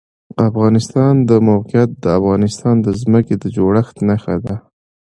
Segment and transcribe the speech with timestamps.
[0.35, 4.55] د افغانستان د موقعیت د افغانستان د ځمکې د جوړښت نښه ده.